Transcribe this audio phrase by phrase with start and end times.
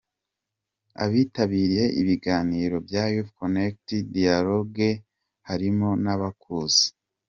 [1.03, 4.87] Abitabiriye ibiganiro bya Youth connekt Dialogue
[5.47, 6.83] harimo n’abakuze.